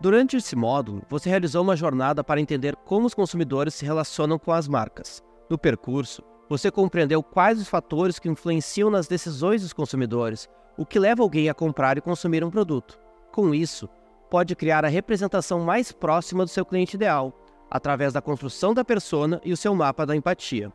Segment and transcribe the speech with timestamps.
[0.00, 4.52] Durante esse módulo, você realizou uma jornada para entender como os consumidores se relacionam com
[4.52, 5.20] as marcas.
[5.50, 11.00] No percurso, você compreendeu quais os fatores que influenciam nas decisões dos consumidores, o que
[11.00, 12.96] leva alguém a comprar e consumir um produto.
[13.32, 13.88] Com isso,
[14.30, 17.32] pode criar a representação mais próxima do seu cliente ideal,
[17.68, 20.72] através da construção da persona e o seu mapa da empatia.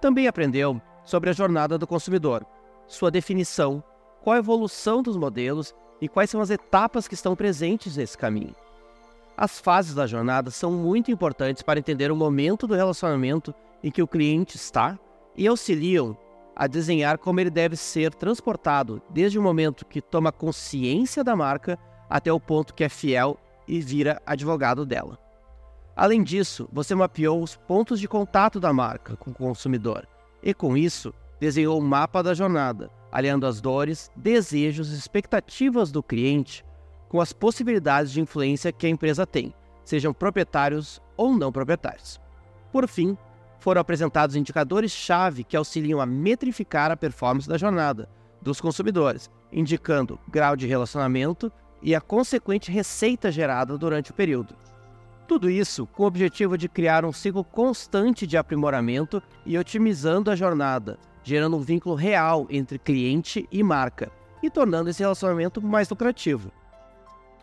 [0.00, 2.44] Também aprendeu sobre a jornada do consumidor,
[2.88, 3.82] sua definição,
[4.22, 8.54] qual a evolução dos modelos e quais são as etapas que estão presentes nesse caminho.
[9.36, 14.02] As fases da jornada são muito importantes para entender o momento do relacionamento em que
[14.02, 14.98] o cliente está
[15.36, 16.16] e auxiliam
[16.56, 21.78] a desenhar como ele deve ser transportado desde o momento que toma consciência da marca
[22.10, 25.16] até o ponto que é fiel e vira advogado dela.
[25.94, 30.06] Além disso, você mapeou os pontos de contato da marca com o consumidor
[30.42, 36.02] e, com isso, desenhou um mapa da jornada, alinhando as dores, desejos e expectativas do
[36.02, 36.64] cliente
[37.08, 42.20] com as possibilidades de influência que a empresa tem, sejam proprietários ou não proprietários.
[42.70, 43.16] Por fim,
[43.58, 48.08] foram apresentados indicadores-chave que auxiliam a metrificar a performance da jornada
[48.40, 51.50] dos consumidores, indicando grau de relacionamento
[51.82, 54.54] e a consequente receita gerada durante o período.
[55.26, 60.36] Tudo isso com o objetivo de criar um ciclo constante de aprimoramento e otimizando a
[60.36, 64.10] jornada, gerando um vínculo real entre cliente e marca
[64.42, 66.50] e tornando esse relacionamento mais lucrativo.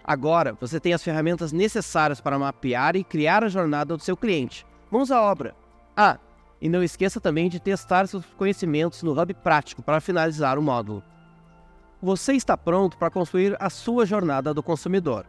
[0.03, 4.66] Agora você tem as ferramentas necessárias para mapear e criar a jornada do seu cliente.
[4.89, 5.56] Mãos à obra!
[5.95, 6.17] Ah,
[6.59, 11.03] e não esqueça também de testar seus conhecimentos no Hub Prático para finalizar o módulo.
[12.02, 15.28] Você está pronto para construir a sua jornada do consumidor.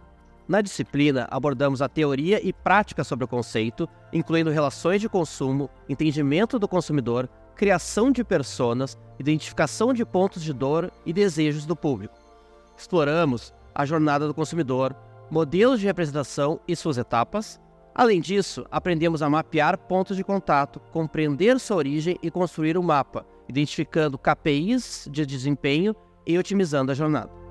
[0.48, 6.58] Na disciplina, abordamos a teoria e prática sobre o conceito, incluindo relações de consumo, entendimento
[6.58, 12.14] do consumidor, criação de personas, identificação de pontos de dor e desejos do público.
[12.76, 14.94] Exploramos a jornada do consumidor,
[15.30, 17.58] modelos de representação e suas etapas.
[17.94, 23.24] Além disso, aprendemos a mapear pontos de contato, compreender sua origem e construir um mapa,
[23.48, 25.96] identificando KPIs de desempenho
[26.26, 27.45] e otimizando a jornada.